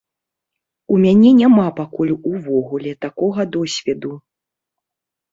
У 0.93 0.95
мяне 1.01 1.31
няма 1.41 1.65
пакуль 1.79 2.13
увогуле 2.29 2.93
такога 3.05 3.45
досведу. 3.57 4.11